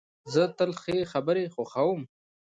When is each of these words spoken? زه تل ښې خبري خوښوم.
زه 0.33 0.43
تل 0.57 0.71
ښې 0.81 0.97
خبري 1.11 1.45
خوښوم. 1.53 2.01